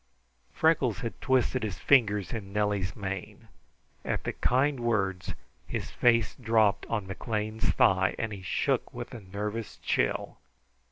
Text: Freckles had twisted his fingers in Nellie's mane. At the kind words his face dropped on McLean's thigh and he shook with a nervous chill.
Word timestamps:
Freckles 0.51 1.01
had 1.01 1.21
twisted 1.21 1.61
his 1.61 1.77
fingers 1.77 2.33
in 2.33 2.51
Nellie's 2.51 2.95
mane. 2.95 3.49
At 4.03 4.23
the 4.23 4.33
kind 4.33 4.79
words 4.79 5.35
his 5.67 5.91
face 5.91 6.33
dropped 6.33 6.87
on 6.87 7.05
McLean's 7.05 7.69
thigh 7.69 8.15
and 8.17 8.33
he 8.33 8.41
shook 8.41 8.91
with 8.95 9.13
a 9.13 9.19
nervous 9.21 9.77
chill. 9.77 10.39